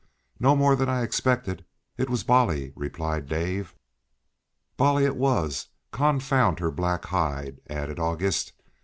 "No 0.39 0.55
more 0.55 0.75
than 0.75 0.89
I 0.89 1.03
expected. 1.03 1.63
It 1.95 2.09
was 2.09 2.23
Bolly," 2.23 2.73
replied 2.75 3.27
Dave. 3.29 3.75
"Bolly 4.75 5.05
it 5.05 5.15
was, 5.15 5.67
confound 5.91 6.57
her 6.57 6.71
black 6.71 7.05
hide!" 7.05 7.61
added 7.69 7.99
August. 7.99 8.53